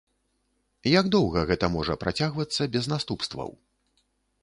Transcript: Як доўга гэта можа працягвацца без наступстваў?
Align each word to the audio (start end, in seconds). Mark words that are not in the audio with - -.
Як 0.99 1.05
доўга 1.17 1.45
гэта 1.53 1.71
можа 1.75 1.99
працягвацца 2.07 2.71
без 2.77 2.93
наступстваў? 2.97 3.49